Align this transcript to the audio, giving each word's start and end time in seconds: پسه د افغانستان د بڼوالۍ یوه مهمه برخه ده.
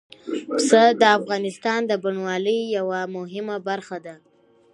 پسه 0.55 0.81
د 1.01 1.03
افغانستان 1.19 1.79
د 1.85 1.91
بڼوالۍ 2.03 2.59
یوه 2.77 2.99
مهمه 3.15 3.57
برخه 3.67 3.97
ده. 4.05 4.15